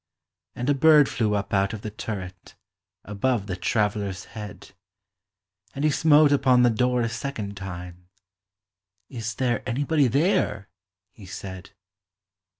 And 0.55 0.67
a 0.67 0.73
bird 0.73 1.07
flew 1.07 1.35
up 1.35 1.53
out 1.53 1.73
of 1.73 1.81
the 1.81 1.91
turret, 1.91 2.55
Above 3.05 3.45
the 3.45 3.55
traveler's 3.55 4.25
head: 4.33 4.71
And 5.75 5.83
he 5.85 5.91
smote 5.91 6.31
upon 6.31 6.63
the 6.63 6.71
door 6.71 7.01
a 7.03 7.07
second 7.07 7.55
time; 7.55 8.07
"Is 9.09 9.35
there 9.35 9.61
anybody 9.69 10.07
there?" 10.07 10.69
he 11.11 11.27
said. 11.27 11.73